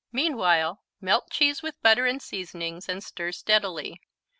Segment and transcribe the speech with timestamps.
[0.11, 4.01] Meanwhile, melt cheese with butter and seasonings and stir steadily.